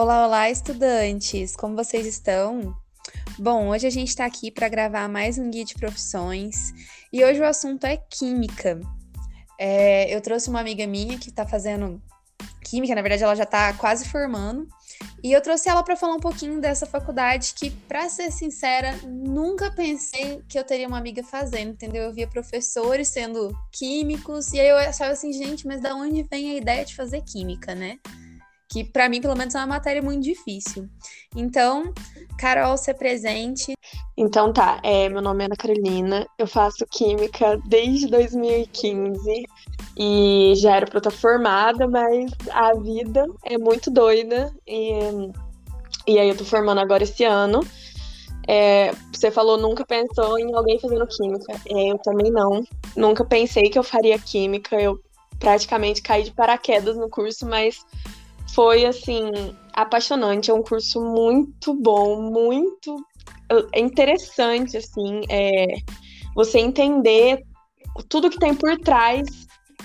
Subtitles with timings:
[0.00, 1.56] Olá, olá, estudantes!
[1.56, 2.72] Como vocês estão?
[3.36, 6.72] Bom, hoje a gente está aqui para gravar mais um guia de profissões
[7.12, 8.78] e hoje o assunto é química.
[9.58, 12.00] É, eu trouxe uma amiga minha que está fazendo
[12.64, 14.68] química, na verdade ela já está quase formando,
[15.20, 19.68] e eu trouxe ela para falar um pouquinho dessa faculdade que, para ser sincera, nunca
[19.68, 22.04] pensei que eu teria uma amiga fazendo, entendeu?
[22.04, 26.52] Eu via professores sendo químicos e aí eu achava assim, gente, mas da onde vem
[26.52, 27.98] a ideia de fazer química, né?
[28.68, 30.88] Que para mim, pelo menos, é uma matéria muito difícil.
[31.34, 31.92] Então,
[32.38, 33.72] Carol, se presente.
[34.16, 39.44] Então tá, é, meu nome é Ana Carolina, eu faço Química desde 2015
[39.96, 44.90] e já era pra eu estar formada, mas a vida é muito doida e,
[46.06, 47.60] e aí eu tô formando agora esse ano.
[48.50, 51.52] É, você falou nunca pensou em alguém fazendo química.
[51.68, 52.64] É, eu também não.
[52.96, 54.80] Nunca pensei que eu faria química.
[54.80, 54.98] Eu
[55.38, 57.84] praticamente caí de paraquedas no curso, mas
[58.54, 59.30] foi assim
[59.72, 60.50] apaixonante.
[60.50, 62.96] É um curso muito bom, muito
[63.72, 65.78] é interessante assim, é,
[66.34, 67.42] você entender
[68.08, 69.26] tudo que tem por trás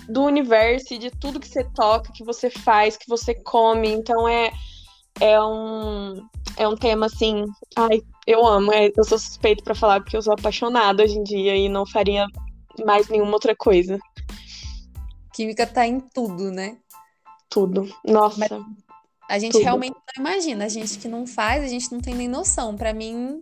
[0.10, 3.90] do universo e de tudo que você toca, que você faz, que você come.
[3.90, 4.52] Então é
[5.20, 6.28] é um
[6.58, 8.72] é um tema assim, ai, eu amo.
[8.74, 11.86] É, eu sou suspeito para falar porque eu sou apaixonada hoje em dia e não
[11.86, 12.26] faria
[12.86, 13.98] mais nenhuma outra coisa.
[15.34, 16.78] Química tá em tudo, né?
[17.54, 17.88] Tudo.
[18.04, 18.38] Nossa.
[18.40, 18.52] Mas
[19.30, 19.64] a gente tudo.
[19.64, 20.66] realmente não imagina.
[20.66, 22.76] A gente que não faz, a gente não tem nem noção.
[22.76, 23.40] Para mim,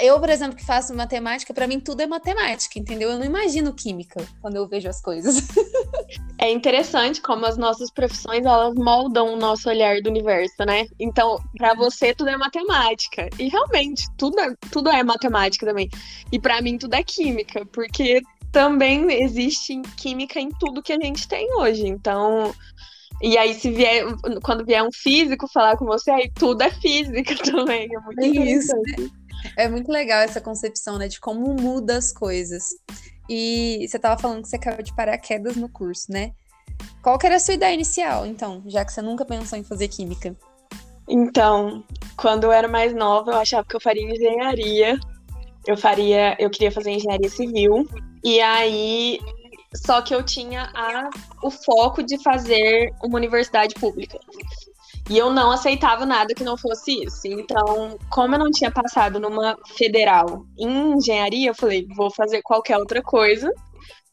[0.00, 3.10] eu, por exemplo, que faço matemática, para mim tudo é matemática, entendeu?
[3.10, 5.36] Eu não imagino química quando eu vejo as coisas.
[6.40, 10.86] É interessante como as nossas profissões elas moldam o nosso olhar do universo, né?
[10.98, 13.28] Então, para você tudo é matemática.
[13.40, 15.90] E realmente, tudo é, tudo é matemática também.
[16.30, 18.22] E para mim tudo é química, porque
[18.52, 21.88] também existe química em tudo que a gente tem hoje.
[21.88, 22.54] Então,
[23.20, 24.04] e aí, se vier,
[24.42, 27.88] quando vier um físico falar com você, aí tudo é física também.
[27.92, 28.72] É muito é isso.
[29.56, 32.64] É muito legal essa concepção, né, de como muda as coisas.
[33.28, 36.32] E você estava falando que você caiu de paraquedas no curso, né?
[37.02, 39.88] Qual que era a sua ideia inicial, então, já que você nunca pensou em fazer
[39.88, 40.34] química?
[41.08, 41.82] Então,
[42.16, 44.98] quando eu era mais nova, eu achava que eu faria engenharia.
[45.66, 47.88] Eu faria, eu queria fazer engenharia civil.
[48.22, 49.18] E aí
[49.74, 51.10] só que eu tinha a,
[51.42, 54.18] o foco de fazer uma universidade pública.
[55.10, 57.26] E eu não aceitava nada que não fosse isso.
[57.26, 62.76] Então, como eu não tinha passado numa federal em engenharia, eu falei, vou fazer qualquer
[62.76, 63.50] outra coisa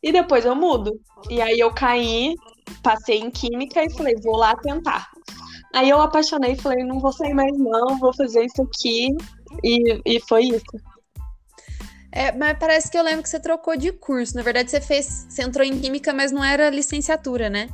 [0.02, 0.98] e depois eu mudo.
[1.30, 2.36] E aí eu caí,
[2.82, 5.10] passei em química e falei, vou lá tentar.
[5.74, 9.10] Aí eu apaixonei e falei, não vou sair mais não, vou fazer isso aqui.
[9.64, 10.95] E, e foi isso.
[12.16, 14.38] É, mas parece que eu lembro que você trocou de curso.
[14.38, 15.28] Na verdade, você fez.
[15.30, 17.68] Você entrou em química, mas não era licenciatura, né?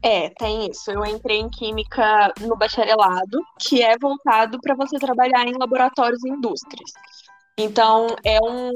[0.00, 0.92] É, tem isso.
[0.92, 6.28] Eu entrei em química no bacharelado, que é voltado para você trabalhar em laboratórios e
[6.30, 6.92] indústrias.
[7.58, 8.70] Então, é, um,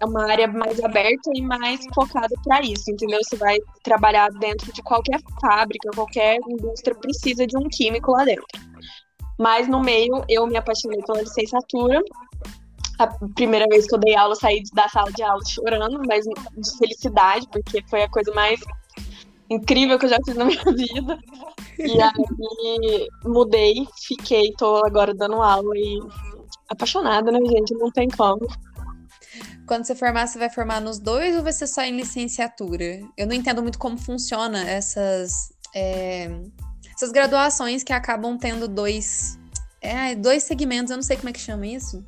[0.00, 3.20] é uma área mais aberta e mais focada para isso, entendeu?
[3.22, 8.44] Você vai trabalhar dentro de qualquer fábrica, qualquer indústria precisa de um químico lá dentro.
[9.38, 12.02] Mas no meio, eu me apaixonei pela licenciatura
[13.02, 16.24] a primeira vez que eu dei aula, eu saí da sala de aula chorando, mas
[16.24, 18.60] de felicidade, porque foi a coisa mais
[19.48, 21.18] incrível que eu já fiz na minha vida.
[21.78, 25.98] E aí mudei, fiquei, tô agora dando aula e
[26.68, 27.74] apaixonada, né, gente?
[27.74, 28.46] Não tem como.
[29.66, 33.00] Quando você formar, você vai formar nos dois ou vai ser só em licenciatura?
[33.16, 36.28] Eu não entendo muito como funciona essas, é,
[36.94, 39.38] essas graduações que acabam tendo dois,
[39.80, 42.04] é, dois segmentos, eu não sei como é que chama isso.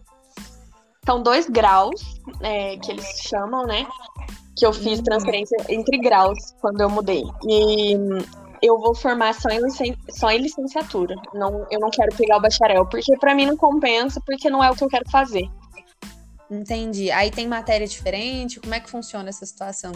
[1.04, 3.86] São dois graus, é, que eles chamam, né?
[4.56, 7.24] Que eu fiz transferência entre graus quando eu mudei.
[7.48, 7.96] E
[8.62, 11.16] eu vou formar só em, licen só em licenciatura.
[11.34, 14.70] Não, eu não quero pegar o bacharel, porque para mim não compensa, porque não é
[14.70, 15.50] o que eu quero fazer.
[16.48, 17.10] Entendi.
[17.10, 18.60] Aí tem matéria diferente?
[18.60, 19.92] Como é que funciona essa situação?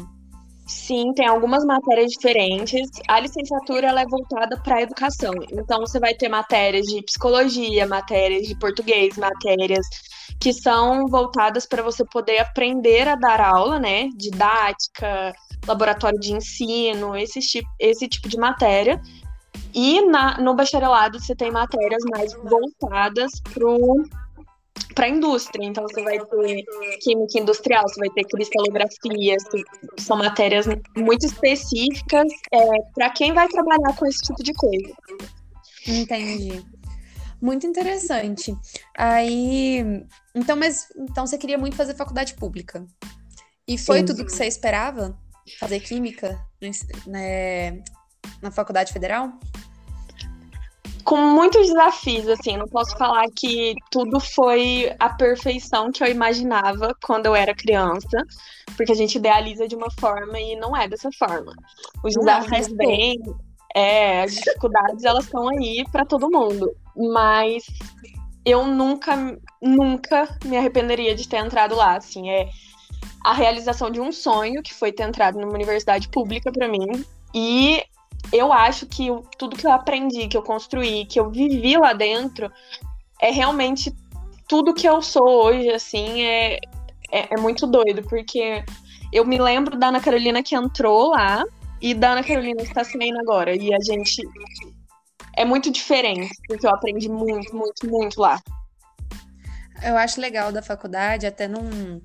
[0.66, 2.90] Sim, tem algumas matérias diferentes.
[3.06, 5.32] A licenciatura ela é voltada para a educação.
[5.52, 9.86] Então você vai ter matérias de psicologia, matérias de português, matérias
[10.40, 14.08] que são voltadas para você poder aprender a dar aula, né?
[14.16, 15.32] Didática,
[15.66, 19.00] laboratório de ensino, esse tipo, esse tipo de matéria.
[19.72, 23.68] E na, no bacharelado você tem matérias mais voltadas para
[24.96, 25.66] a indústria.
[25.66, 26.64] Então você vai ter
[27.00, 29.36] química industrial, você vai ter cristalografia,
[29.98, 34.94] são matérias muito específicas é, para quem vai trabalhar com esse tipo de coisa.
[35.86, 36.64] Entendi.
[37.40, 38.56] Muito interessante.
[38.96, 39.84] Aí,
[40.34, 42.84] então, mas então você queria muito fazer faculdade pública.
[43.68, 44.06] E foi Sim.
[44.06, 45.16] tudo que você esperava?
[45.58, 46.40] Fazer química
[47.06, 47.82] né,
[48.42, 49.38] na faculdade federal?
[51.06, 56.96] Com muitos desafios, assim, não posso falar que tudo foi a perfeição que eu imaginava
[57.00, 58.26] quando eu era criança,
[58.76, 61.52] porque a gente idealiza de uma forma e não é dessa forma.
[62.02, 63.22] Os desafios bem,
[63.72, 67.64] é, as dificuldades elas estão aí para todo mundo, mas
[68.44, 72.48] eu nunca, nunca me arrependeria de ter entrado lá, assim, é
[73.24, 77.80] a realização de um sonho que foi ter entrado numa universidade pública para mim e
[78.32, 79.08] eu acho que
[79.38, 82.50] tudo que eu aprendi, que eu construí, que eu vivi lá dentro,
[83.20, 83.94] é realmente
[84.48, 86.54] tudo que eu sou hoje, assim, é,
[87.10, 88.64] é, é, muito doido, porque
[89.12, 91.44] eu me lembro da Ana Carolina que entrou lá
[91.80, 93.54] e da Ana Carolina que está saindo agora.
[93.54, 94.22] E a gente.
[95.38, 98.40] É muito diferente, porque eu aprendi muito, muito, muito lá.
[99.82, 102.00] Eu acho legal da faculdade, até num,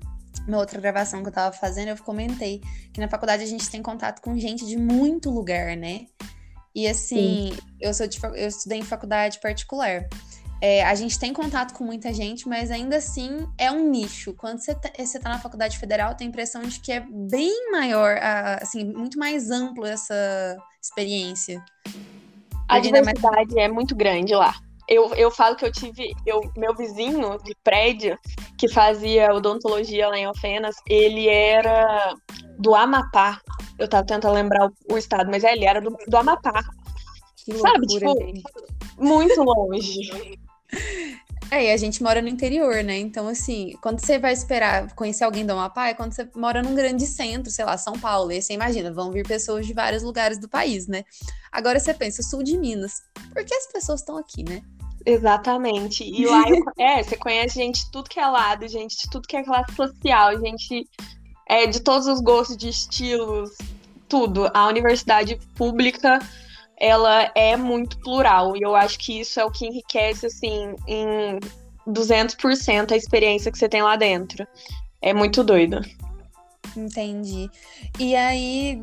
[0.46, 2.60] numa outra gravação que eu tava fazendo, eu comentei
[2.92, 6.06] que na faculdade a gente tem contato com gente de muito lugar, né?
[6.74, 10.08] E assim, eu sou de, eu estudei em faculdade particular.
[10.60, 14.32] É, a gente tem contato com muita gente, mas ainda assim é um nicho.
[14.34, 17.72] Quando você tá, você tá na faculdade federal, tem a impressão de que é bem
[17.72, 18.16] maior,
[18.60, 21.62] assim, muito mais amplo essa experiência.
[22.68, 23.64] A diversidade mais...
[23.64, 24.54] é muito grande lá.
[24.92, 26.12] Eu, eu falo que eu tive.
[26.26, 28.18] Eu, meu vizinho de prédio,
[28.58, 32.14] que fazia odontologia lá em Alfenas, ele era
[32.58, 33.40] do Amapá.
[33.78, 36.62] Eu tava tentando lembrar o, o estado, mas é, ele era do, do Amapá.
[37.42, 38.42] Que Sabe, tipo, gente.
[38.98, 40.38] muito longe.
[41.50, 42.98] É, e a gente mora no interior, né?
[42.98, 46.74] Então, assim, quando você vai esperar conhecer alguém do Amapá, é quando você mora num
[46.74, 48.30] grande centro, sei lá, São Paulo.
[48.30, 51.02] E aí você imagina, vão vir pessoas de vários lugares do país, né?
[51.50, 53.02] Agora você pensa, sul de Minas.
[53.32, 54.62] Por que as pessoas estão aqui, né?
[55.04, 56.04] Exatamente.
[56.04, 59.26] E lá, eu, é, você conhece gente de tudo que é lado, gente de tudo
[59.26, 60.86] que é classe social, gente
[61.48, 63.50] é, de todos os gostos, de estilos,
[64.08, 64.50] tudo.
[64.54, 66.18] A universidade pública,
[66.78, 68.56] ela é muito plural.
[68.56, 71.38] E eu acho que isso é o que enriquece, assim, em
[71.86, 74.46] 200% a experiência que você tem lá dentro.
[75.00, 75.80] É muito doido.
[76.76, 77.50] Entendi.
[77.98, 78.82] E aí,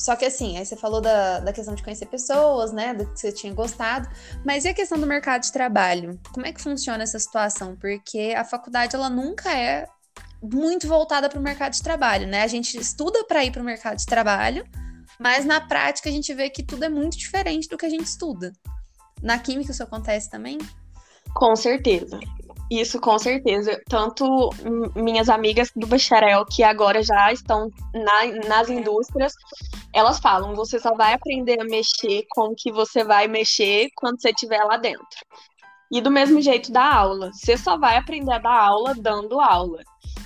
[0.00, 2.94] só que assim, aí você falou da, da questão de conhecer pessoas, né?
[2.94, 4.08] Do que você tinha gostado.
[4.42, 6.18] Mas e a questão do mercado de trabalho?
[6.32, 7.76] Como é que funciona essa situação?
[7.76, 9.86] Porque a faculdade, ela nunca é
[10.42, 12.42] muito voltada para o mercado de trabalho, né?
[12.42, 14.64] A gente estuda para ir para o mercado de trabalho,
[15.18, 18.06] mas na prática a gente vê que tudo é muito diferente do que a gente
[18.06, 18.54] estuda.
[19.22, 20.56] Na química isso acontece também?
[21.34, 22.18] Com certeza.
[22.70, 23.80] Isso, com certeza.
[23.88, 24.50] Tanto
[24.94, 29.32] minhas amigas do bacharel, que agora já estão na, nas indústrias,
[29.92, 34.20] elas falam: você só vai aprender a mexer com o que você vai mexer quando
[34.20, 35.04] você estiver lá dentro.
[35.90, 37.32] E do mesmo jeito da aula.
[37.32, 39.82] Você só vai aprender a dar aula dando aula.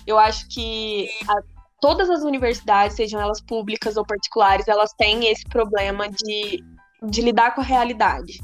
[0.07, 1.37] Eu acho que a,
[1.81, 6.63] todas as universidades, sejam elas públicas ou particulares, elas têm esse problema de,
[7.03, 8.39] de lidar com a realidade.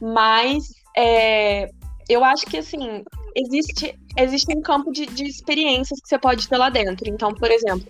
[0.00, 1.68] Mas é,
[2.08, 3.04] eu acho que, assim,
[3.34, 7.08] existe, existe um campo de, de experiências que você pode ter lá dentro.
[7.08, 7.86] Então, por exemplo,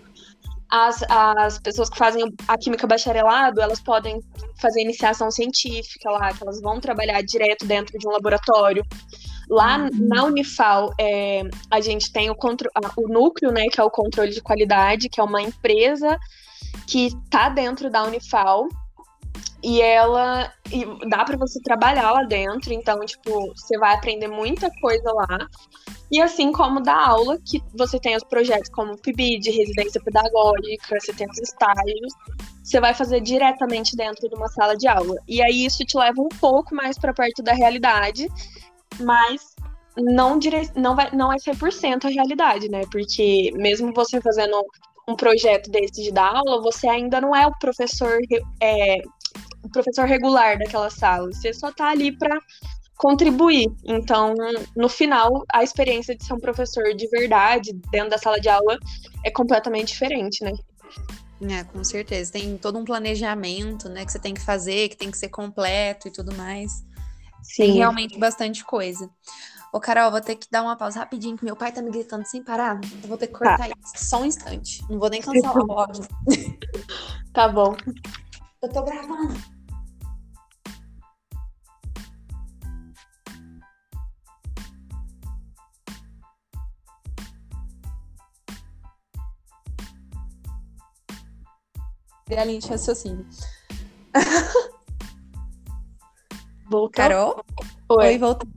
[0.71, 4.21] as, as pessoas que fazem a química bacharelado, elas podem
[4.61, 8.83] fazer iniciação científica lá, que elas vão trabalhar direto dentro de um laboratório.
[9.49, 13.91] Lá na Unifal, é, a gente tem o, contro o núcleo, né, que é o
[13.91, 16.19] controle de qualidade, que é uma empresa
[16.87, 18.67] que está dentro da Unifal
[19.67, 24.71] e ela e dá para você trabalhar lá dentro, então, tipo, você vai aprender muita
[24.81, 25.49] coisa lá.
[26.09, 31.13] E assim como da aula, que você tem os projetos como PIBID, residência pedagógica, você
[31.13, 32.13] tem os estágios,
[32.63, 35.17] você vai fazer diretamente dentro de uma sala de aula.
[35.27, 38.29] E aí isso te leva um pouco mais para perto da realidade,
[39.01, 39.57] mas
[39.97, 40.71] não, dire...
[40.77, 42.83] não, vai, não é 100% a realidade, né?
[42.89, 44.65] Porque mesmo você fazendo
[45.09, 48.19] um projeto desse de dar aula, você ainda não é o professor
[48.61, 49.03] é,
[49.67, 51.27] o professor regular daquela sala.
[51.33, 52.39] Você só está ali para
[52.97, 53.67] contribuir.
[53.85, 54.35] Então,
[54.75, 58.79] no final, a experiência de ser um professor de verdade dentro da sala de aula
[59.25, 60.53] é completamente diferente, né?
[61.43, 62.33] É, com certeza.
[62.33, 66.09] Tem todo um planejamento, né, que você tem que fazer, que tem que ser completo
[66.09, 66.85] e tudo mais.
[67.43, 67.65] Sim.
[67.65, 69.09] Tem realmente bastante coisa.
[69.73, 72.25] Ô, Carol, vou ter que dar uma pausa rapidinho, que meu pai tá me gritando
[72.25, 72.81] sem parar.
[73.03, 73.69] Eu vou ter que cortar tá.
[73.69, 74.83] isso só um instante.
[74.89, 76.09] Não vou nem cancelar o áudio.
[77.33, 77.77] Tá bom.
[78.63, 79.56] Eu tô gravando.
[92.35, 93.25] A linha de raciocínio.
[96.69, 96.91] Voltou?
[96.91, 97.45] Carol?
[97.89, 98.51] Oi, Oi voltei.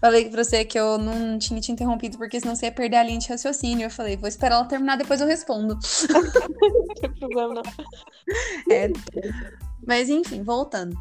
[0.00, 3.02] Falei pra você que eu não tinha te interrompido, porque senão você ia perder a
[3.02, 3.86] linha de raciocínio.
[3.86, 5.78] Eu falei, vou esperar ela terminar, depois eu respondo.
[6.10, 7.62] não tem problema, não.
[8.70, 8.90] É.
[9.86, 10.96] Mas enfim, voltando.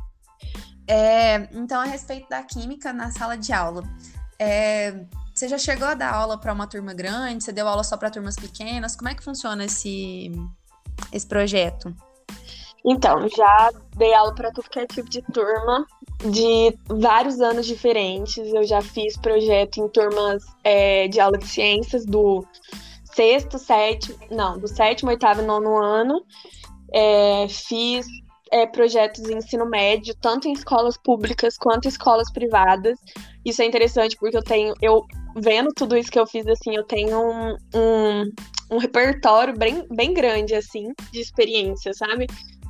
[0.87, 3.83] É, então, a respeito da química na sala de aula,
[4.39, 7.43] é, você já chegou a dar aula para uma turma grande?
[7.43, 8.95] Você deu aula só para turmas pequenas?
[8.95, 10.31] Como é que funciona esse,
[11.11, 11.93] esse projeto?
[12.87, 15.87] Então, já dei aula para tudo que é tipo de turma,
[16.19, 18.37] de vários anos diferentes.
[18.53, 22.45] Eu já fiz projeto em turmas é, de aula de ciências do
[23.03, 26.23] sexto, sétimo, não, do sétimo, oitavo e nono ano.
[26.93, 28.05] É, fiz
[28.55, 32.97] é, projetos de ensino médio, tanto em escolas públicas quanto em escolas privadas.
[33.43, 36.85] Isso é interessante porque eu tenho, eu vendo tudo isso que eu fiz, assim, eu
[36.85, 38.31] tenho um, um,
[38.71, 42.27] um repertório bem, bem grande, assim, de experiência, sabe?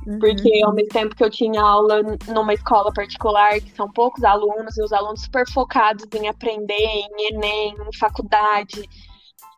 [0.08, 0.18] Uhum.
[0.18, 4.76] Porque ao mesmo tempo que eu tinha aula numa escola particular, que são poucos alunos,
[4.76, 8.88] e os alunos super focados em aprender, em Enem, em faculdade,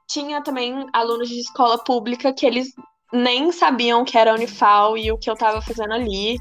[0.07, 2.69] tinha também alunos de escola pública que eles
[3.13, 6.39] nem sabiam que era Unifal e o que eu estava fazendo ali.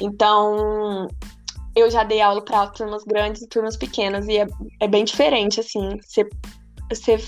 [0.00, 1.08] Então,
[1.74, 4.46] eu já dei aula para turmas grandes e turmas pequenas, e é,
[4.80, 5.98] é bem diferente, assim.
[6.90, 7.18] Você,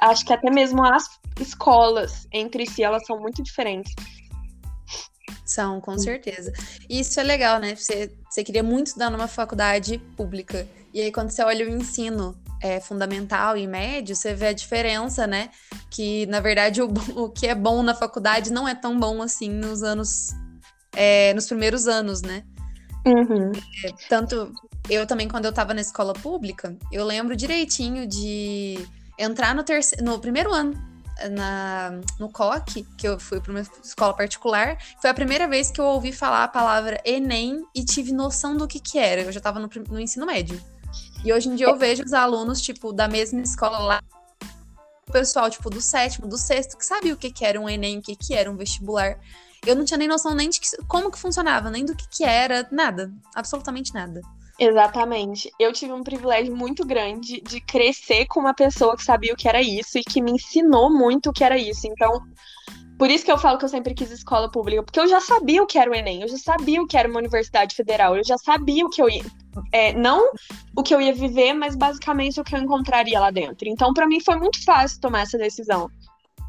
[0.00, 1.04] acho que até mesmo as
[1.40, 3.94] escolas entre si, elas são muito diferentes.
[5.44, 6.52] São, com certeza.
[6.88, 7.74] E isso é legal, né?
[7.76, 10.66] Você, você queria muito estudar numa faculdade pública.
[10.92, 15.26] E aí, quando você olha o ensino é, fundamental e médio, você vê a diferença,
[15.26, 15.50] né?
[15.90, 19.50] Que, na verdade, o, o que é bom na faculdade não é tão bom assim
[19.50, 20.30] nos anos.
[20.96, 22.42] É, nos primeiros anos, né?
[23.04, 23.52] Uhum.
[23.84, 24.50] É, tanto
[24.88, 28.78] eu também, quando eu tava na escola pública, eu lembro direitinho de
[29.18, 30.72] entrar no, terceiro, no primeiro ano
[31.30, 35.80] na, no COC, que eu fui para uma escola particular, foi a primeira vez que
[35.80, 39.22] eu ouvi falar a palavra Enem e tive noção do que que era.
[39.22, 40.60] Eu já estava no, no, ensino médio.
[41.24, 44.02] E hoje em dia eu vejo os alunos, tipo, da mesma escola lá,
[45.08, 47.98] o pessoal, tipo, do sétimo, do sexto, que sabia o que que era um Enem,
[47.98, 49.18] o que que era um vestibular.
[49.66, 52.24] Eu não tinha nem noção nem de que, como que funcionava, nem do que que
[52.24, 53.10] era, nada.
[53.34, 54.20] Absolutamente nada.
[54.58, 55.50] Exatamente.
[55.58, 59.48] Eu tive um privilégio muito grande de crescer com uma pessoa que sabia o que
[59.48, 61.86] era isso e que me ensinou muito o que era isso.
[61.86, 62.22] Então,
[62.98, 65.62] por isso que eu falo que eu sempre quis escola pública, porque eu já sabia
[65.62, 68.24] o que era o Enem, eu já sabia o que era uma universidade federal, eu
[68.24, 69.24] já sabia o que eu ia.
[69.72, 70.32] É, não
[70.76, 73.68] o que eu ia viver, mas basicamente o que eu encontraria lá dentro.
[73.68, 75.88] Então, para mim, foi muito fácil tomar essa decisão.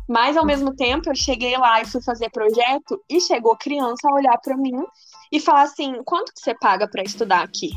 [0.08, 4.14] Mas, ao mesmo tempo, eu cheguei lá e fui fazer projeto e chegou criança a
[4.14, 4.84] olhar para mim
[5.32, 7.72] e falar assim: quanto que você paga para estudar aqui?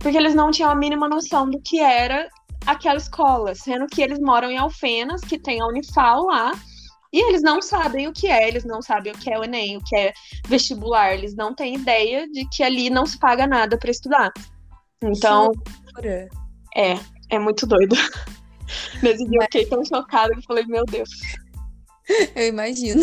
[0.00, 2.28] porque eles não tinham a mínima noção do que era
[2.66, 6.52] aquela escola, sendo que eles moram em Alfenas, que tem a Unifal lá,
[7.12, 9.76] e eles não sabem o que é, eles não sabem o que é o Enem,
[9.76, 10.12] o que é
[10.46, 14.32] vestibular, eles não têm ideia de que ali não se paga nada para estudar.
[15.02, 15.50] Então,
[16.76, 16.98] é,
[17.30, 17.96] é muito doido.
[19.02, 21.10] Nesse dia eu fiquei tão chocada que falei, meu Deus.
[22.34, 23.02] Eu imagino.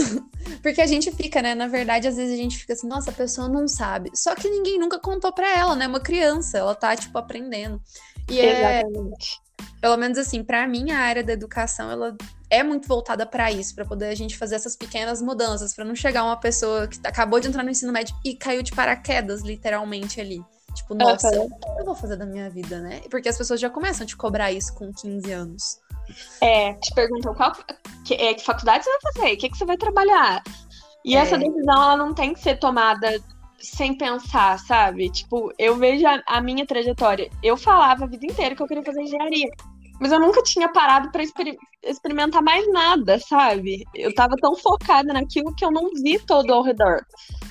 [0.61, 1.55] Porque a gente fica, né?
[1.55, 4.11] Na verdade, às vezes a gente fica assim, nossa, a pessoa não sabe.
[4.13, 5.87] Só que ninguém nunca contou pra ela, né?
[5.87, 7.81] Uma criança, ela tá, tipo, aprendendo.
[8.29, 9.39] E é, Exatamente.
[9.81, 12.15] Pelo menos assim, para mim, a área da educação, ela
[12.49, 15.95] é muito voltada para isso, para poder a gente fazer essas pequenas mudanças, para não
[15.95, 20.21] chegar uma pessoa que acabou de entrar no ensino médio e caiu de paraquedas, literalmente,
[20.21, 20.41] ali.
[20.73, 21.45] Tipo, nossa, uhum.
[21.45, 23.01] o que eu vou fazer da minha vida, né?
[23.09, 25.79] Porque as pessoas já começam a te cobrar isso com 15 anos.
[26.39, 27.51] É, te perguntam qual
[28.05, 30.43] que, é, que faculdade você vai fazer, o que, que você vai trabalhar.
[31.03, 31.19] E é.
[31.19, 33.19] essa decisão, ela não tem que ser tomada
[33.59, 35.09] sem pensar, sabe?
[35.09, 37.29] Tipo, eu vejo a, a, minha trajetória.
[37.41, 39.49] Eu falava a vida inteira que eu queria fazer engenharia.
[39.99, 43.83] Mas eu nunca tinha parado para exper experimentar mais nada, sabe?
[43.95, 46.99] Eu tava tão focada naquilo que eu não vi todo ao redor.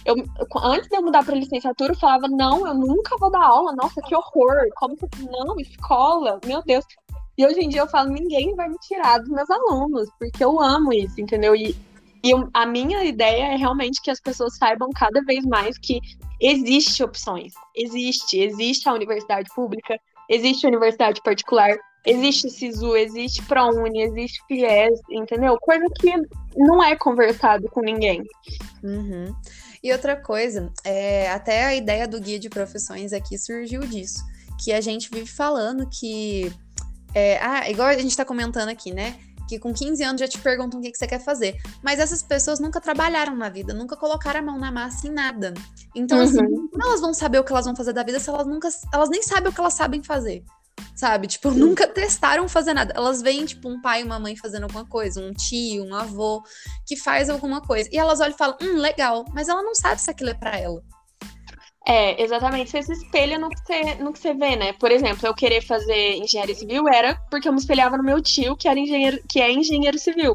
[0.05, 0.15] Eu,
[0.63, 3.75] antes de eu mudar para licenciatura, eu falava: não, eu nunca vou dar aula.
[3.75, 4.69] Nossa, que horror!
[4.77, 5.07] Como que.
[5.23, 6.85] Não, escola, meu Deus.
[7.39, 10.59] E hoje em dia eu falo, ninguém vai me tirar dos meus alunos, porque eu
[10.59, 11.55] amo isso, entendeu?
[11.55, 11.77] E,
[12.25, 16.01] e a minha ideia é realmente que as pessoas saibam cada vez mais que
[16.41, 17.53] existe opções.
[17.75, 20.01] Existe, existe a universidade pública,
[20.31, 25.59] existe a universidade particular, existe SISU, existe ProUni, existe FIES, entendeu?
[25.61, 26.13] Coisa que
[26.57, 28.23] não é conversado com ninguém.
[28.83, 29.35] Uhum.
[29.83, 34.25] E outra coisa, é, até a ideia do guia de profissões aqui surgiu disso,
[34.63, 36.53] que a gente vive falando que
[37.15, 39.17] é, ah, igual a gente tá comentando aqui, né?
[39.49, 41.57] Que com 15 anos já te perguntam o que, que você quer fazer.
[41.83, 45.55] Mas essas pessoas nunca trabalharam na vida, nunca colocaram a mão na massa em nada.
[45.95, 46.45] Então, assim, uhum.
[46.45, 48.69] assim, como elas vão saber o que elas vão fazer da vida se elas nunca.
[48.93, 50.45] Elas nem sabem o que elas sabem fazer.
[50.97, 51.27] Sabe?
[51.27, 52.95] Tipo, nunca testaram fazer nada.
[52.97, 56.43] Elas veem, tipo, um pai e uma mãe fazendo alguma coisa, um tio, um avô
[56.87, 57.89] que faz alguma coisa.
[57.93, 59.27] E elas olham e falam, hum, legal.
[59.35, 60.83] Mas ela não sabe se aquilo é pra ela.
[61.87, 62.71] É, exatamente.
[62.71, 64.73] Você se espelha no que você, no que você vê, né?
[64.73, 68.57] Por exemplo, eu querer fazer engenharia civil era porque eu me espelhava no meu tio,
[68.57, 70.33] que era engenheiro, que é engenheiro civil.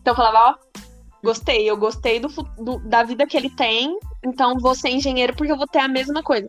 [0.00, 0.80] Então eu falava, ó,
[1.22, 5.52] gostei, eu gostei do, do, da vida que ele tem, então vou ser engenheiro porque
[5.52, 6.48] eu vou ter a mesma coisa.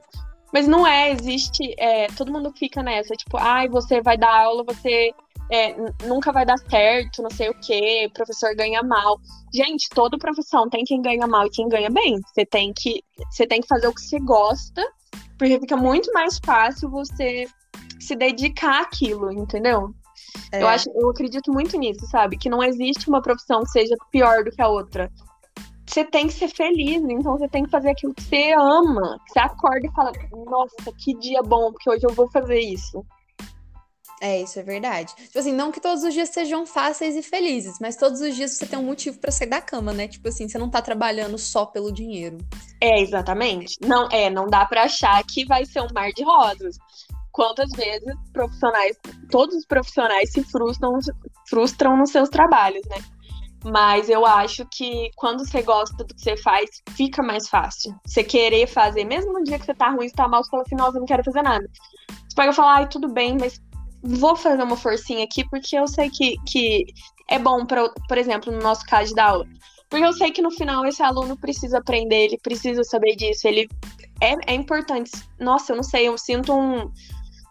[0.53, 1.73] Mas não é, existe.
[1.77, 5.13] É, todo mundo fica nessa, tipo, ai, você vai dar aula, você
[5.51, 5.75] é,
[6.05, 9.19] nunca vai dar certo, não sei o quê, professor ganha mal.
[9.53, 12.19] Gente, toda profissão tem quem ganha mal e quem ganha bem.
[12.33, 14.81] Você tem que, você tem que fazer o que você gosta,
[15.37, 17.47] porque fica muito mais fácil você
[17.99, 19.93] se dedicar àquilo, entendeu?
[20.51, 20.61] É.
[20.61, 22.37] Eu acho, eu acredito muito nisso, sabe?
[22.37, 25.11] Que não existe uma profissão que seja pior do que a outra.
[25.97, 29.19] Você tem que ser feliz, então você tem que fazer aquilo que você ama.
[29.27, 30.11] Você acorda e fala,
[30.45, 33.03] nossa, que dia bom, porque hoje eu vou fazer isso.
[34.21, 35.11] É, isso é verdade.
[35.15, 38.51] Tipo assim, não que todos os dias sejam fáceis e felizes, mas todos os dias
[38.51, 40.07] você tem um motivo para sair da cama, né?
[40.07, 42.37] Tipo assim, você não tá trabalhando só pelo dinheiro.
[42.79, 43.75] É, exatamente.
[43.81, 46.77] Não, é, não dá para achar que vai ser um mar de rosas
[47.31, 48.97] quantas vezes profissionais,
[49.29, 50.97] todos os profissionais se frustram,
[51.47, 52.97] frustram nos seus trabalhos, né?
[53.69, 57.93] Mas eu acho que quando você gosta do que você faz, fica mais fácil.
[58.05, 60.63] Você querer fazer, mesmo no dia que você tá ruim, você tá mal, você fala
[60.63, 61.69] assim, nossa, eu não quero fazer nada.
[62.07, 63.59] Você pega e fala, ai, tudo bem, mas
[64.01, 66.85] vou fazer uma forcinha aqui, porque eu sei que, que
[67.29, 69.45] é bom, pra, por exemplo, no nosso caso da aula.
[69.89, 73.69] Porque eu sei que no final esse aluno precisa aprender, ele precisa saber disso, ele
[74.21, 75.11] é, é importante.
[75.39, 76.89] Nossa, eu não sei, eu sinto um,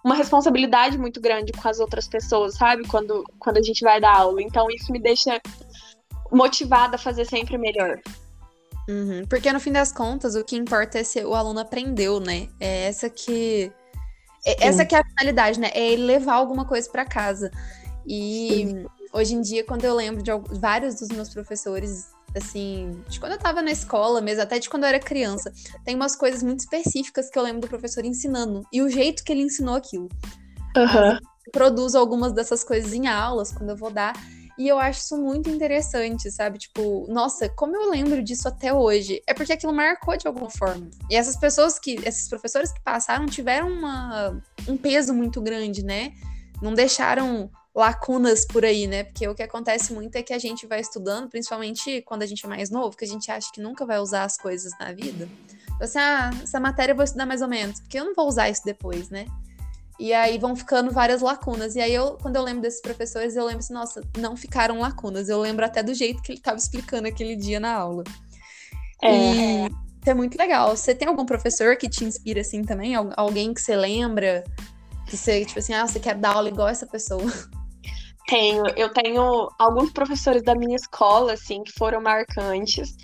[0.04, 2.86] uma responsabilidade muito grande com as outras pessoas, sabe?
[2.88, 4.42] Quando, quando a gente vai dar aula.
[4.42, 5.40] Então isso me deixa
[6.32, 8.00] motivada a fazer sempre melhor.
[8.88, 12.48] Uhum, porque no fim das contas, o que importa é se o aluno aprendeu, né?
[12.60, 13.72] É essa que.
[14.44, 15.70] É, essa que é a finalidade, né?
[15.74, 17.50] É ele levar alguma coisa para casa.
[18.06, 18.86] E Sim.
[19.12, 20.30] hoje em dia, quando eu lembro de
[20.60, 24.84] vários dos meus professores assim, de quando eu tava na escola mesmo, até de quando
[24.84, 25.52] eu era criança.
[25.84, 29.32] Tem umas coisas muito específicas que eu lembro do professor ensinando e o jeito que
[29.32, 30.08] ele ensinou aquilo.
[30.76, 31.18] Uhum.
[31.50, 34.12] Produzo algumas dessas coisas em aulas quando eu vou dar.
[34.58, 36.58] E eu acho isso muito interessante, sabe?
[36.58, 39.22] Tipo, nossa, como eu lembro disso até hoje?
[39.26, 40.88] É porque aquilo marcou de alguma forma.
[41.10, 46.12] E essas pessoas que, esses professores que passaram tiveram uma, um peso muito grande, né?
[46.62, 49.04] Não deixaram lacunas por aí, né?
[49.04, 52.46] Porque o que acontece muito é que a gente vai estudando, principalmente quando a gente
[52.46, 55.28] é mais novo, que a gente acha que nunca vai usar as coisas na vida.
[55.78, 58.48] Assim, ah, essa matéria eu vou estudar mais ou menos, porque eu não vou usar
[58.48, 59.26] isso depois, né?
[59.98, 61.74] E aí vão ficando várias lacunas.
[61.74, 65.28] E aí, eu, quando eu lembro desses professores, eu lembro assim, nossa, não ficaram lacunas.
[65.28, 68.04] Eu lembro até do jeito que ele estava explicando aquele dia na aula.
[69.02, 69.66] É.
[69.66, 69.70] E
[70.04, 70.76] é muito legal.
[70.76, 72.94] Você tem algum professor que te inspira assim também?
[73.16, 74.44] Alguém que você lembra?
[75.06, 77.22] Que você, tipo assim, ah, você quer dar aula igual essa pessoa?
[78.28, 82.96] Tenho, eu tenho alguns professores da minha escola, assim, que foram marcantes,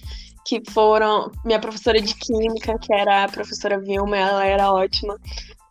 [0.44, 5.16] que foram minha professora de química, que era a professora Vilma, ela era ótima.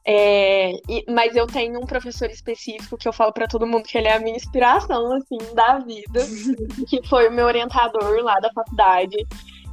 [0.05, 3.97] É, e, mas eu tenho um professor específico que eu falo para todo mundo que
[3.97, 6.25] ele é a minha inspiração, assim, da vida,
[6.89, 9.15] que foi o meu orientador lá da faculdade,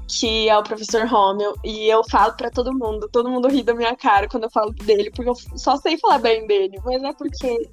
[0.06, 3.74] que é o professor Rommel, e eu falo para todo mundo, todo mundo ri da
[3.74, 7.12] minha cara quando eu falo dele, porque eu só sei falar bem dele, mas é
[7.12, 7.68] porque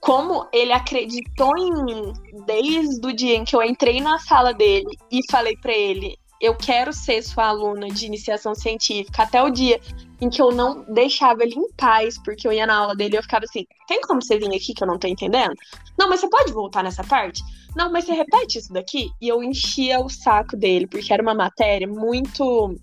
[0.00, 2.12] como ele acreditou em mim
[2.44, 6.54] desde o dia em que eu entrei na sala dele e falei para ele: eu
[6.54, 9.80] quero ser sua aluna de iniciação científica, até o dia
[10.20, 13.18] em que eu não deixava ele em paz, porque eu ia na aula dele e
[13.18, 15.54] eu ficava assim: tem como você vir aqui que eu não tô entendendo?
[15.98, 17.42] Não, mas você pode voltar nessa parte?
[17.74, 19.10] Não, mas você repete isso daqui?
[19.22, 22.74] E eu enchia o saco dele, porque era uma matéria muito.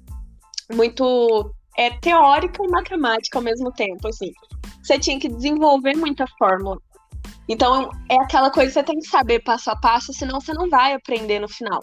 [0.73, 4.31] muito é, teórica e matemática ao mesmo tempo, assim.
[4.81, 6.79] Você tinha que desenvolver muita fórmula.
[7.47, 10.67] Então, é aquela coisa que você tem que saber passo a passo, senão você não
[10.67, 11.79] vai aprender no final.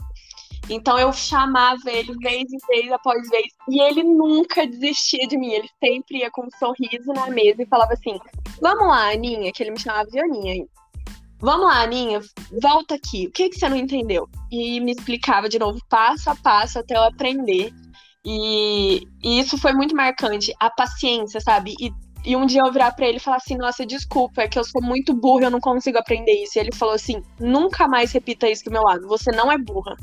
[0.69, 5.53] Então, eu chamava ele vez em vez após vez, e ele nunca desistia de mim.
[5.53, 8.19] Ele sempre ia com um sorriso na mesa e falava assim:
[8.61, 10.67] Vamos lá, Aninha, que ele me chamava de Aninha.
[11.41, 12.21] Vamos lá, Aninha,
[12.61, 13.29] volta aqui.
[13.29, 14.29] O que, que você não entendeu?
[14.51, 17.73] E me explicava de novo, passo a passo, até eu aprender.
[18.25, 20.53] E, e isso foi muito marcante.
[20.59, 21.75] A paciência, sabe?
[21.81, 21.93] E
[22.29, 24.65] e um dia eu virar pra ele e falar assim: Nossa, desculpa, é que eu
[24.65, 26.59] sou muito burra, eu não consigo aprender isso.
[26.59, 29.09] E ele falou assim: Nunca mais repita isso do meu lado.
[29.09, 29.97] Você não é burra.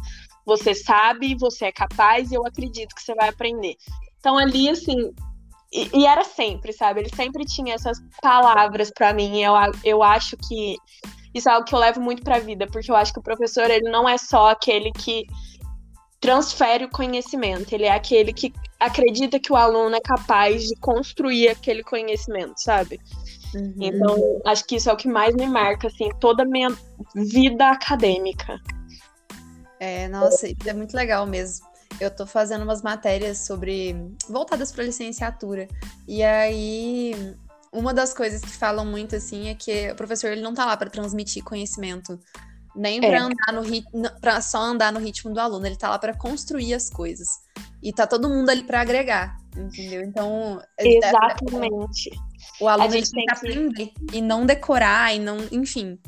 [0.43, 3.75] Você sabe, você é capaz e eu acredito que você vai aprender.
[4.19, 5.13] Então ali, assim.
[5.71, 7.01] E, e era sempre, sabe?
[7.01, 9.43] Ele sempre tinha essas palavras para mim.
[9.43, 10.77] Eu, eu acho que
[11.31, 13.69] isso é algo que eu levo muito pra vida, porque eu acho que o professor,
[13.69, 15.27] ele não é só aquele que
[16.19, 21.49] transfere o conhecimento, ele é aquele que acredita que o aluno é capaz de construir
[21.49, 22.99] aquele conhecimento, sabe?
[23.55, 23.73] Uhum.
[23.79, 26.69] Então, acho que isso é o que mais me marca, assim, toda a minha
[27.15, 28.59] vida acadêmica.
[29.79, 31.65] É, nossa, é muito legal mesmo.
[31.99, 33.95] Eu tô fazendo umas matérias sobre.
[34.27, 35.67] voltadas para licenciatura.
[36.07, 37.35] E aí,
[37.71, 40.75] uma das coisas que falam muito, assim, é que o professor ele não tá lá
[40.75, 42.19] para transmitir conhecimento
[42.75, 43.07] nem é.
[43.07, 46.15] para andar no ritmo, para só andar no ritmo do aluno, ele tá lá para
[46.15, 47.27] construir as coisas.
[47.81, 50.01] E tá todo mundo ali para agregar, entendeu?
[50.01, 52.09] Então, exatamente.
[52.59, 55.99] O aluno tem que aprender e não decorar e não, enfim.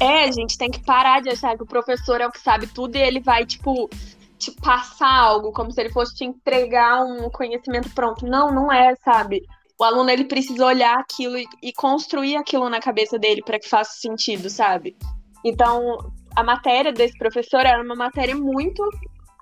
[0.00, 2.66] É, a gente tem que parar de achar que o professor é o que sabe
[2.66, 3.88] tudo e ele vai, tipo,
[4.38, 8.26] te passar algo, como se ele fosse te entregar um conhecimento pronto.
[8.26, 9.42] Não, não é, sabe?
[9.78, 13.68] O aluno ele precisa olhar aquilo e, e construir aquilo na cabeça dele para que
[13.68, 14.96] faça sentido, sabe?
[15.46, 15.98] Então,
[16.34, 18.82] a matéria desse professor era uma matéria muito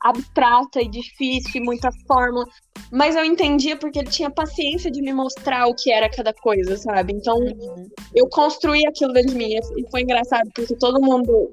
[0.02, 2.44] abstrata e difícil, muita fórmula,
[2.92, 6.76] mas eu entendia porque ele tinha paciência de me mostrar o que era cada coisa,
[6.76, 7.14] sabe?
[7.14, 7.88] Então, uhum.
[8.14, 11.50] eu construí aquilo dentro de mim e foi engraçado porque todo mundo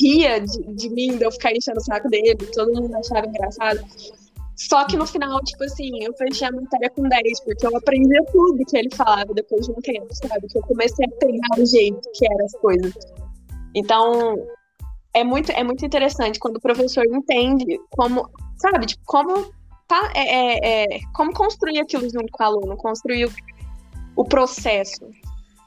[0.00, 3.80] ria de, de mim, de eu ficar enchendo o saco dele, todo mundo achava engraçado.
[4.56, 8.24] Só que no final, tipo assim, eu fechei a matéria com 10, porque eu aprendia
[8.32, 10.48] tudo que ele falava depois de um tempo, sabe?
[10.48, 12.94] Que eu comecei a pegar o jeito que eram as coisas.
[13.74, 14.36] Então,
[15.12, 19.52] é muito, é muito interessante quando o professor entende como, sabe, tipo, como,
[19.88, 23.32] tá, é, é, é como construir aquilo junto com o aluno, construir o,
[24.16, 25.08] o processo.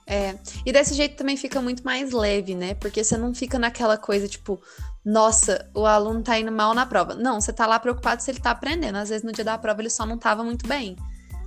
[0.10, 2.76] É, e desse jeito também fica muito mais leve, né?
[2.76, 4.62] Porque você não fica naquela coisa, tipo,
[5.04, 7.14] nossa, o aluno tá indo mal na prova.
[7.14, 8.96] Não, você tá lá preocupado se ele tá aprendendo.
[8.98, 10.96] Às vezes no dia da prova ele só não tava muito bem.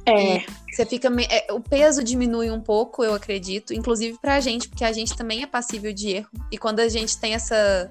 [0.06, 0.44] É.
[0.70, 1.08] Você fica.
[1.28, 5.42] É, o peso diminui um pouco, eu acredito, inclusive pra gente, porque a gente também
[5.42, 6.28] é passível de erro.
[6.50, 7.90] E quando a gente tem essa.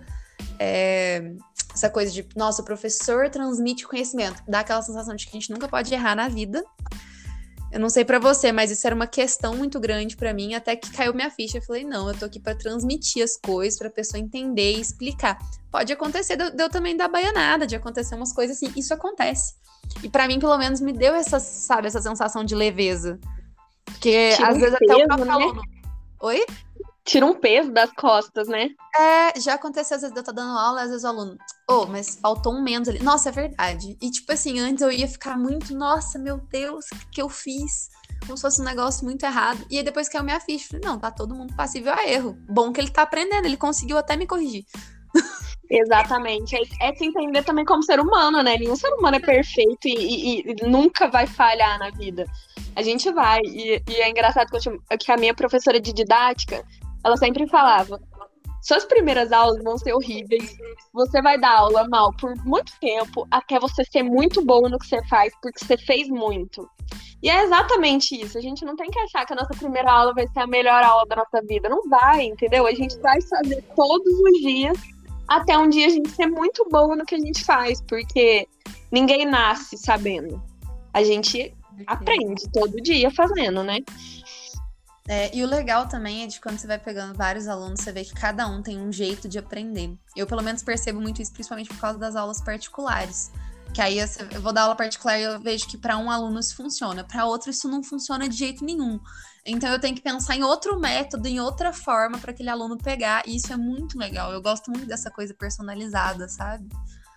[0.57, 1.33] É,
[1.73, 5.51] essa coisa de, nossa, o professor transmite conhecimento, dá aquela sensação de que a gente
[5.51, 6.63] nunca pode errar na vida.
[7.71, 10.75] Eu não sei para você, mas isso era uma questão muito grande para mim, até
[10.75, 11.59] que caiu minha ficha.
[11.59, 15.37] Eu falei, não, eu tô aqui para transmitir as coisas, pra pessoa entender e explicar.
[15.71, 18.73] Pode acontecer, deu, deu também da baianada, de acontecer umas coisas assim.
[18.75, 19.53] Isso acontece.
[20.03, 23.19] E para mim, pelo menos, me deu essa, sabe, essa sensação de leveza.
[23.85, 25.33] Porque Tira às um vezes peso, até o próprio né?
[25.33, 25.61] aluno.
[26.21, 26.45] Oi?
[27.09, 28.69] tira um peso das costas, né?
[28.95, 31.85] É, já aconteceu às vezes eu tô dando aula, às vezes o aluno, ô, oh,
[31.87, 32.99] mas faltou um menos ali.
[32.99, 33.97] Nossa, é verdade.
[33.99, 37.89] E tipo assim, antes eu ia ficar muito, nossa, meu Deus, o que, eu fiz?
[38.25, 39.65] Como se fosse um negócio muito errado.
[39.71, 42.37] E aí depois que eu me falei, não, tá todo mundo passível a erro.
[42.47, 44.65] Bom que ele tá aprendendo, ele conseguiu até me corrigir.
[45.69, 46.55] Exatamente.
[46.55, 48.57] É, é se entender também como ser humano, né?
[48.57, 52.25] Nenhum ser humano é perfeito e, e, e nunca vai falhar na vida.
[52.75, 53.39] A gente vai.
[53.43, 56.65] E, e é engraçado que, a minha professora de didática,
[57.05, 58.01] ela sempre falava:
[58.63, 60.57] suas primeiras aulas vão ser horríveis.
[60.91, 64.87] Você vai dar aula mal por muito tempo, até você ser muito bom no que
[64.87, 66.67] você faz, porque você fez muito.
[67.21, 68.37] E é exatamente isso.
[68.37, 70.81] A gente não tem que achar que a nossa primeira aula vai ser a melhor
[70.83, 71.69] aula da nossa vida.
[71.69, 72.65] Não vai, entendeu?
[72.65, 74.77] A gente vai fazer todos os dias
[75.29, 78.47] até um dia a gente ser muito bom no que a gente faz, porque
[78.91, 80.41] ninguém nasce sabendo.
[80.91, 83.77] A gente aprende todo dia fazendo, né?
[85.07, 88.03] É, e o legal também é de quando você vai pegando vários alunos, você vê
[88.03, 89.91] que cada um tem um jeito de aprender.
[90.15, 93.31] Eu, pelo menos, percebo muito isso, principalmente por causa das aulas particulares.
[93.73, 96.55] Que aí eu vou dar aula particular e eu vejo que para um aluno isso
[96.55, 98.99] funciona, para outro isso não funciona de jeito nenhum.
[99.45, 103.23] Então eu tenho que pensar em outro método, em outra forma para aquele aluno pegar,
[103.25, 104.31] e isso é muito legal.
[104.31, 106.67] Eu gosto muito dessa coisa personalizada, sabe?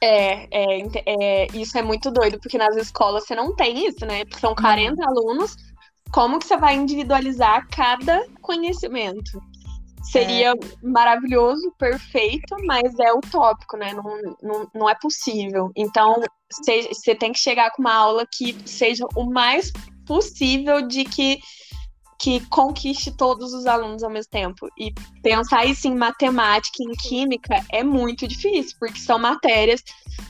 [0.02, 4.22] É, é, é isso é muito doido, porque nas escolas você não tem isso, né?
[4.40, 5.08] São 40 uhum.
[5.08, 5.56] alunos
[6.12, 9.42] como que você vai individualizar cada conhecimento?
[10.02, 10.54] Seria é.
[10.82, 13.94] maravilhoso, perfeito, mas é utópico, né?
[13.94, 15.70] Não, não, não é possível.
[15.74, 19.72] Então, você tem que chegar com uma aula que seja o mais
[20.06, 21.38] possível de que
[22.22, 24.68] que conquiste todos os alunos ao mesmo tempo.
[24.78, 29.82] E pensar isso em matemática, em química, é muito difícil, porque são matérias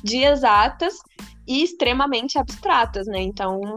[0.02, 0.94] de exatas
[1.46, 3.20] e extremamente abstratas, né?
[3.20, 3.76] Então,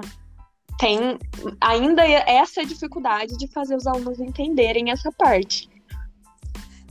[0.80, 1.20] tem
[1.60, 5.70] ainda essa dificuldade de fazer os alunos entenderem essa parte.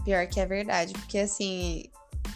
[0.04, 1.84] Pior que é verdade, porque assim,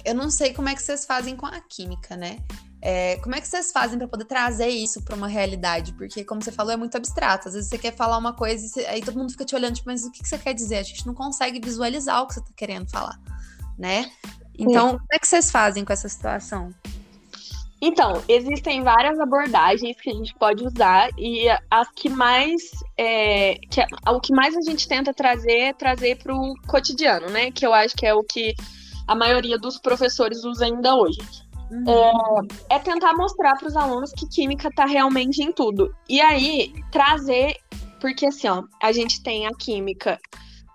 [0.02, 2.38] eu não sei como é que vocês fazem com a química, né?
[2.80, 5.92] É, como é que vocês fazem para poder trazer isso para uma realidade?
[5.94, 7.48] Porque, como você falou, é muito abstrato.
[7.48, 9.74] Às vezes você quer falar uma coisa e você, aí todo mundo fica te olhando,
[9.74, 10.78] tipo, mas o que, que você quer dizer?
[10.78, 13.18] A gente não consegue visualizar o que você está querendo falar,
[13.76, 14.10] né?
[14.56, 16.72] Então, como é que vocês fazem com essa situação?
[17.80, 22.60] Então, existem várias abordagens que a gente pode usar e as que mais
[22.96, 27.52] é, que, o que mais a gente tenta trazer é trazer para o cotidiano, né?
[27.52, 28.54] Que eu acho que é o que
[29.06, 31.20] a maioria dos professores usa ainda hoje.
[31.70, 32.46] Uhum.
[32.70, 35.94] É, é, tentar mostrar para os alunos que química está realmente em tudo.
[36.08, 37.56] E aí, trazer,
[38.00, 40.18] porque assim, ó, a gente tem a química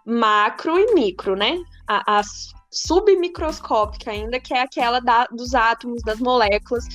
[0.06, 1.58] macro e micro, né?
[1.88, 6.86] A, as submicroscópica ainda, que é aquela da, dos átomos, das moléculas.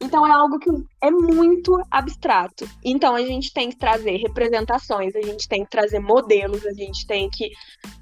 [0.00, 2.68] Então é algo que é muito abstrato.
[2.84, 7.06] Então a gente tem que trazer representações, a gente tem que trazer modelos, a gente
[7.06, 7.50] tem que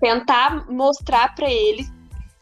[0.01, 1.91] tentar mostrar para eles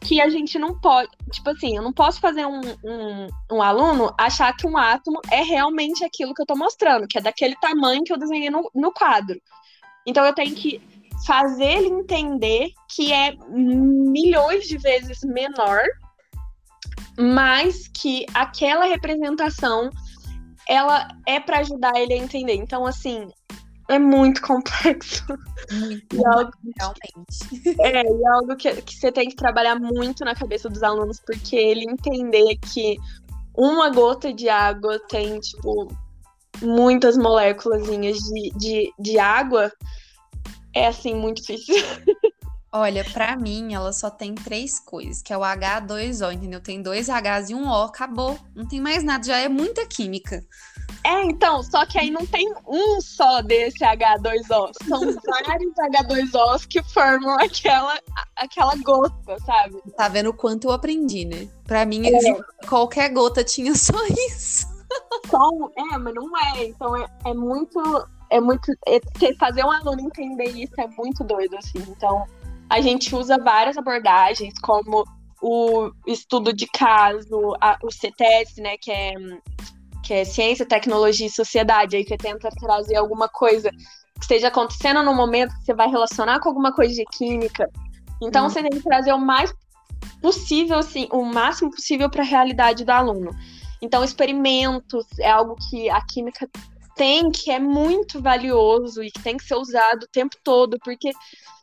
[0.01, 1.09] que a gente não pode.
[1.31, 5.43] Tipo assim, eu não posso fazer um, um, um, aluno achar que um átomo é
[5.43, 8.91] realmente aquilo que eu tô mostrando, que é daquele tamanho que eu desenhei no, no
[8.91, 9.39] quadro.
[10.05, 10.81] Então eu tenho que
[11.25, 15.83] fazer ele entender que é milhões de vezes menor,
[17.17, 19.89] mas que aquela representação
[20.67, 22.55] ela é para ajudar ele a entender.
[22.55, 23.27] Então, assim,
[23.91, 25.25] é muito complexo.
[25.71, 27.75] Muito, e algo, realmente.
[27.79, 31.19] É, e é algo que, que você tem que trabalhar muito na cabeça dos alunos,
[31.25, 32.97] porque ele entender que
[33.55, 35.87] uma gota de água tem, tipo,
[36.61, 39.71] muitas moléculas de, de, de água,
[40.73, 41.75] é, assim, muito difícil.
[42.73, 46.61] Olha, para mim, ela só tem três coisas, que é o H2O, entendeu?
[46.61, 48.39] Tem dois Hs e um O, acabou.
[48.55, 50.41] Não tem mais nada, já é muita química.
[51.03, 54.71] É, então, só que aí não tem um só desse H2O.
[54.87, 57.99] São vários H2Os que formam aquela,
[58.35, 59.81] aquela gota, sabe?
[59.97, 61.47] Tá vendo o quanto eu aprendi, né?
[61.65, 62.67] Pra mim, é.
[62.67, 63.97] qualquer gota tinha só
[64.29, 64.67] isso.
[65.27, 66.65] Só, é, mas não é.
[66.65, 67.79] Então é, é muito.
[68.29, 68.71] É muito.
[68.87, 68.99] É,
[69.39, 71.79] fazer um aluno entender isso é muito doido, assim.
[71.89, 72.25] Então,
[72.69, 75.03] a gente usa várias abordagens, como
[75.41, 79.13] o estudo de caso, a, o CTS, né, que é,
[80.03, 85.03] que é Ciência, Tecnologia e Sociedade, aí que tenta trazer alguma coisa que esteja acontecendo
[85.03, 87.69] no momento que você vai relacionar com alguma coisa de química.
[88.21, 88.49] Então, hum.
[88.49, 89.53] você tem que trazer o mais
[90.21, 93.31] possível, assim, o máximo possível para a realidade do aluno.
[93.81, 96.47] Então, experimentos é algo que a química
[96.95, 101.11] tem, que é muito valioso e que tem que ser usado o tempo todo, porque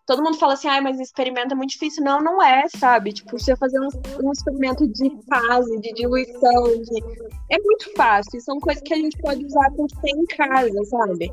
[0.09, 2.03] todo mundo fala assim, ah, mas experimento é muito difícil.
[2.03, 3.13] Não, não é, sabe?
[3.13, 3.89] Tipo, você fazer um,
[4.25, 7.27] um experimento de fase, de diluição, de...
[7.51, 8.41] é muito fácil.
[8.41, 11.31] São coisas que a gente pode usar com o que tem em casa, sabe?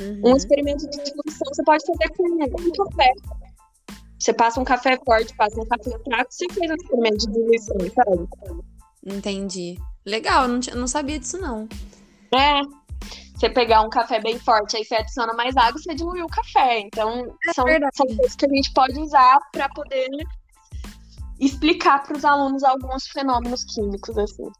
[0.00, 0.32] Uhum.
[0.32, 3.12] Um experimento de diluição você pode fazer com um café.
[4.18, 7.76] Você passa um café forte, passa um café fraco, você fez um experimento de diluição,
[7.94, 8.28] sabe?
[9.06, 9.78] Entendi.
[10.04, 11.68] Legal, eu não, não sabia disso, não.
[12.34, 12.62] É,
[13.38, 16.80] você pegar um café bem forte, aí você adiciona mais água, você dilui o café.
[16.80, 20.08] Então, é são, são coisas que a gente pode usar para poder
[21.38, 24.50] explicar para os alunos alguns fenômenos químicos, assim.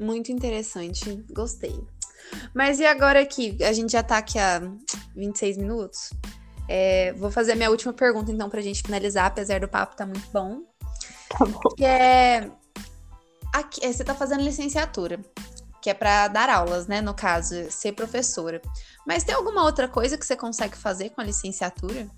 [0.00, 1.80] Muito interessante, gostei.
[2.52, 3.56] Mas e agora aqui?
[3.62, 4.60] A gente já está aqui há
[5.14, 6.10] 26 minutos.
[6.68, 9.94] É, vou fazer a minha última pergunta, então, para a gente finalizar, apesar do papo
[9.94, 10.62] tá muito bom.
[11.28, 11.60] Tá bom.
[11.76, 12.50] Que é.
[13.52, 15.20] Aqui, você está fazendo licenciatura
[15.84, 17.02] que é para dar aulas, né?
[17.02, 18.62] No caso, ser professora.
[19.06, 22.08] Mas tem alguma outra coisa que você consegue fazer com a licenciatura?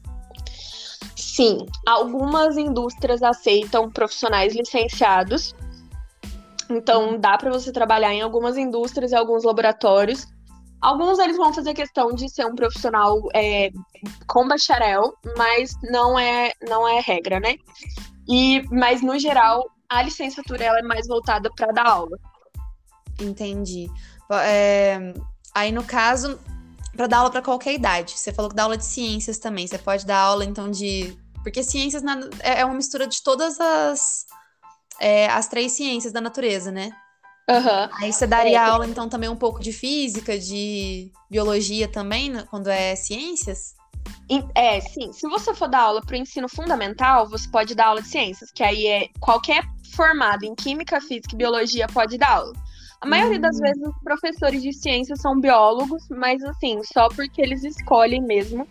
[1.16, 5.52] Sim, algumas indústrias aceitam profissionais licenciados.
[6.70, 10.28] Então, dá para você trabalhar em algumas indústrias e alguns laboratórios.
[10.80, 13.72] Alguns eles vão fazer questão de ser um profissional é,
[14.28, 17.56] com bacharel, mas não é não é regra, né?
[18.28, 22.16] E mas no geral a licenciatura ela é mais voltada para dar aula.
[23.20, 23.88] Entendi.
[24.44, 25.14] É,
[25.54, 26.38] aí, no caso,
[26.96, 28.12] para dar aula para qualquer idade.
[28.12, 29.66] Você falou que dá aula de ciências também.
[29.66, 31.16] Você pode dar aula, então, de.
[31.42, 32.02] Porque ciências
[32.40, 34.24] é, é uma mistura de todas as.
[34.98, 36.90] É, as três ciências da natureza, né?
[37.48, 37.88] Uhum.
[38.00, 38.64] Aí você daria é.
[38.64, 43.74] aula, então, também um pouco de física, de biologia também, né, quando é ciências?
[44.54, 45.12] É, sim.
[45.12, 48.50] Se você for dar aula para o ensino fundamental, você pode dar aula de ciências,
[48.50, 49.62] que aí é qualquer
[49.94, 52.52] formado em química, física e biologia pode dar aula.
[53.00, 53.60] A maioria das hum.
[53.60, 58.66] vezes os professores de ciência são biólogos, mas assim, só porque eles escolhem mesmo.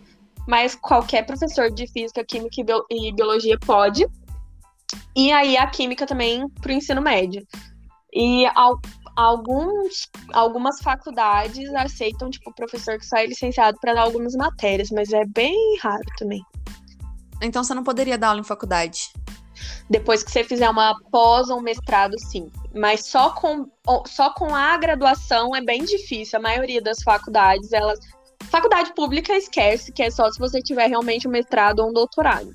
[0.46, 4.06] Mas qualquer professor de física, química e biologia pode.
[5.16, 7.44] E aí a química também para o ensino médio.
[8.14, 8.46] E
[9.16, 15.24] alguns, algumas faculdades aceitam, tipo, professor que sai licenciado para dar algumas matérias, mas é
[15.24, 16.42] bem raro também.
[17.42, 19.10] Então você não poderia dar aula em faculdade?
[19.88, 22.50] Depois que você fizer uma pós ou um mestrado, sim.
[22.74, 23.66] Mas só com,
[24.06, 26.38] só com a graduação é bem difícil.
[26.38, 27.98] A maioria das faculdades, elas.
[28.50, 32.50] Faculdade pública esquece, que é só se você tiver realmente um mestrado ou um doutorado.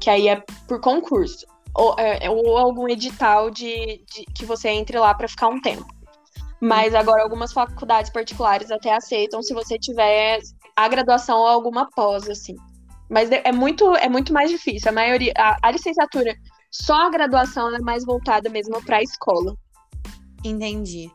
[0.00, 1.46] Que aí é por concurso.
[1.74, 5.86] Ou, é, ou algum edital de, de que você entre lá para ficar um tempo.
[6.60, 10.38] Mas agora algumas faculdades particulares até aceitam se você tiver
[10.76, 12.54] a graduação ou alguma pós, assim.
[13.12, 14.88] Mas é muito, é muito mais difícil.
[14.88, 16.34] A maioria, a, a licenciatura,
[16.70, 19.54] só a graduação é mais voltada mesmo para a escola.
[20.42, 21.10] Entendi.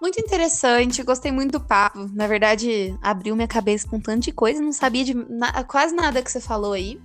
[0.00, 2.08] Muito interessante, gostei muito do papo.
[2.12, 6.22] Na verdade, abriu minha cabeça com tanto de coisa, não sabia de na quase nada
[6.22, 6.98] que você falou aí.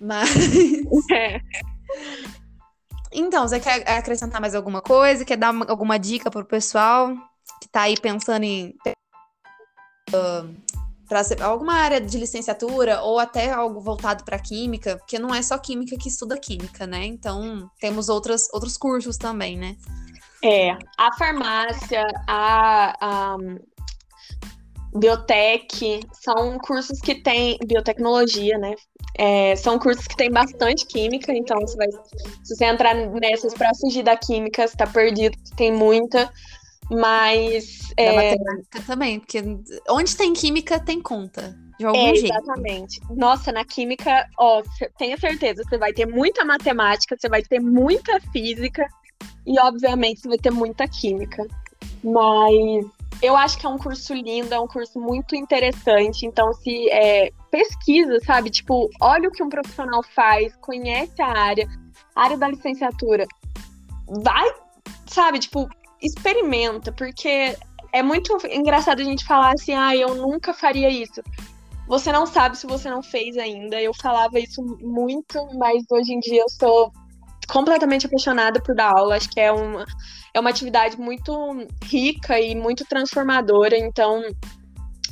[0.00, 0.30] Mas.
[1.10, 1.40] É.
[3.12, 5.24] Então, você quer acrescentar mais alguma coisa?
[5.24, 7.14] Quer dar uma, alguma dica pro pessoal
[7.60, 8.74] que tá aí pensando em
[10.10, 10.54] uh,
[11.08, 15.56] para alguma área de licenciatura ou até algo voltado para química, porque não é só
[15.56, 17.06] química que estuda química, né?
[17.06, 19.76] Então temos outras, outros cursos também, né?
[20.44, 23.36] É, a farmácia, a, a
[26.12, 28.74] são cursos que têm biotecnologia, né?
[29.16, 31.88] É, são cursos que têm bastante química, então você vai,
[32.44, 36.30] se você entrar nessas para fugir da química, você tá perdido, tem muita.
[36.90, 37.88] Mas.
[37.96, 38.16] Da é...
[38.16, 39.42] matemática também, porque
[39.88, 41.56] onde tem química, tem conta.
[41.78, 42.34] De algum é, jeito.
[42.34, 43.00] Exatamente.
[43.10, 44.62] Nossa, na química, ó,
[44.98, 48.84] tenha certeza, você vai ter muita matemática, você vai ter muita física
[49.46, 51.46] e, obviamente, você vai ter muita química.
[52.02, 52.84] Mas
[53.22, 56.26] eu acho que é um curso lindo, é um curso muito interessante.
[56.26, 58.50] Então, se é, pesquisa, sabe?
[58.50, 61.68] Tipo, olha o que um profissional faz, conhece a área,
[62.14, 63.26] a área da licenciatura.
[64.22, 64.48] Vai,
[65.06, 65.38] sabe?
[65.38, 65.68] Tipo,
[66.02, 67.56] experimenta, porque
[67.92, 71.22] é muito engraçado a gente falar assim, ah, eu nunca faria isso.
[71.86, 73.80] Você não sabe se você não fez ainda.
[73.80, 76.92] Eu falava isso muito, mas hoje em dia eu sou
[77.48, 79.16] completamente apaixonada por dar aula.
[79.16, 79.86] Acho que é uma,
[80.34, 83.76] é uma atividade muito rica e muito transformadora.
[83.76, 84.22] Então,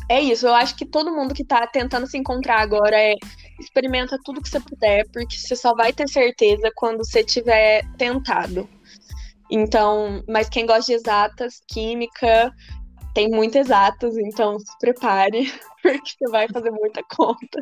[0.08, 0.46] é isso.
[0.46, 3.14] Eu acho que todo mundo que está tentando se encontrar agora é
[3.58, 8.68] experimenta tudo que você puder, porque você só vai ter certeza quando você tiver tentado.
[9.50, 12.52] Então, mas quem gosta de exatas, química,
[13.14, 17.60] tem muito exatas, então se prepare, porque você vai fazer muita conta.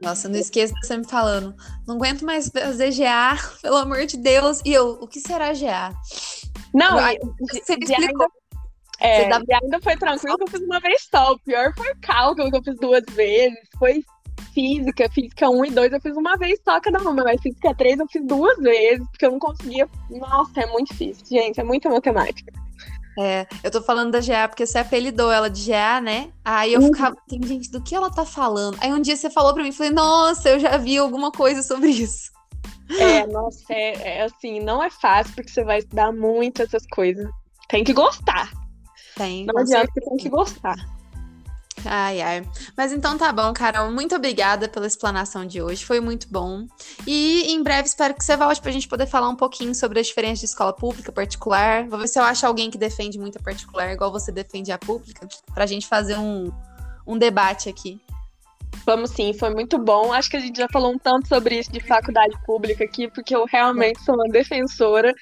[0.00, 1.54] Nossa, não esqueça de você me falando.
[1.86, 4.60] Não aguento mais fazer GA, pelo amor de Deus.
[4.64, 5.92] E eu, o que será GA?
[6.72, 6.96] Não,
[7.40, 8.26] você me explicou.
[8.98, 9.42] É, dá...
[9.60, 11.32] ainda foi tranquilo que eu fiz uma vez só.
[11.32, 13.58] O pior foi cálculo que eu fiz duas vezes.
[13.78, 14.02] Foi
[14.52, 18.00] física, física 1 e 2 eu fiz uma vez só cada uma, mas física 3
[18.00, 19.88] eu fiz duas vezes, porque eu não conseguia.
[20.10, 22.52] Nossa, é muito difícil, gente, é muita matemática.
[23.18, 26.30] É, eu tô falando da GA porque você apelidou ela de GA, né?
[26.44, 26.86] Aí eu uhum.
[26.86, 28.78] ficava, tem gente, do que ela tá falando?
[28.80, 31.90] Aí um dia você falou pra mim, falei, nossa, eu já vi alguma coisa sobre
[31.90, 32.32] isso.
[32.98, 37.28] É, nossa, é, é assim, não é fácil porque você vai estudar muito essas coisas.
[37.68, 38.50] Tem que gostar.
[39.16, 39.44] Tem.
[39.46, 40.76] Não adianta, você tem que gostar.
[41.84, 42.48] Ai, ai.
[42.76, 43.90] Mas então tá bom, Carol.
[43.90, 45.84] Muito obrigada pela explanação de hoje.
[45.84, 46.66] Foi muito bom.
[47.06, 50.02] E em breve espero que você volte pra gente poder falar um pouquinho sobre a
[50.02, 51.86] diferença de escola pública particular.
[51.88, 54.78] Vou ver se eu acho alguém que defende muito a particular, igual você defende a
[54.78, 56.52] pública, pra gente fazer um,
[57.06, 58.00] um debate aqui.
[58.86, 60.12] Vamos sim, foi muito bom.
[60.12, 63.34] Acho que a gente já falou um tanto sobre isso de faculdade pública aqui, porque
[63.34, 65.14] eu realmente sou uma defensora.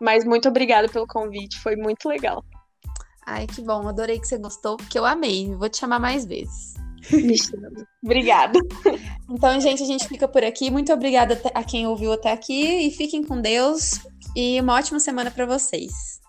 [0.00, 2.44] Mas muito obrigada pelo convite, foi muito legal.
[3.26, 3.88] Ai, que bom.
[3.88, 5.54] Adorei que você gostou, porque eu amei.
[5.54, 6.74] Vou te chamar mais vezes.
[8.02, 8.58] Obrigada.
[9.28, 10.70] Então, gente, a gente fica por aqui.
[10.70, 12.86] Muito obrigada a quem ouviu até aqui.
[12.86, 14.00] E fiquem com Deus.
[14.36, 16.20] E uma ótima semana para vocês.